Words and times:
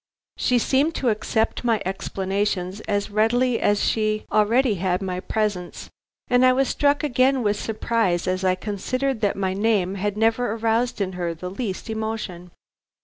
She 0.37 0.57
seemed 0.57 0.95
to 0.95 1.09
accept 1.09 1.63
my 1.63 1.79
explanations 1.85 2.79
as 2.87 3.11
readily 3.11 3.59
as 3.59 3.83
she 3.83 4.25
already 4.31 4.73
had 4.81 4.99
my 4.99 5.19
presence, 5.19 5.91
and 6.27 6.43
I 6.43 6.53
was 6.53 6.69
struck 6.69 7.03
again 7.03 7.43
with 7.43 7.61
surprise 7.61 8.25
as 8.27 8.43
I 8.43 8.55
considered 8.55 9.21
that 9.21 9.35
my 9.37 9.53
name 9.53 9.93
had 10.01 10.17
never 10.17 10.53
aroused 10.53 11.01
in 11.01 11.11
her 11.11 11.35
the 11.35 11.51
least 11.51 11.87
emotion. 11.87 12.49